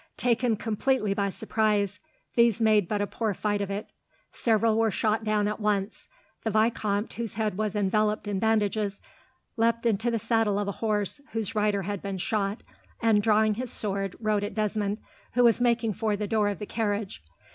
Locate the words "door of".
16.27-16.57